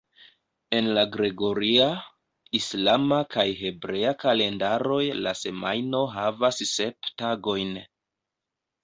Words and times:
En 0.75 0.87
la 0.97 1.01
gregoria, 1.15 1.89
islama 2.59 3.19
kaj 3.35 3.45
hebrea 3.59 4.13
kalendaroj 4.23 5.03
la 5.27 5.35
semajno 5.43 6.01
havas 6.15 6.63
sep 6.71 7.11
tagojn. 7.25 7.77